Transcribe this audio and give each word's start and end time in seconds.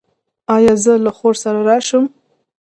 ایا 0.55 0.73
زه 0.83 0.93
له 1.05 1.11
خور 1.17 1.35
سره 1.43 1.59
راشم؟ 1.69 2.03